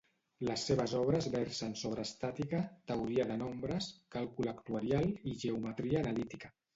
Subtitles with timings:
[0.47, 2.61] Les seves obres versen sobre estàtica,
[2.91, 6.51] teoria de nombres, càlcul actuarial i geometria analítica.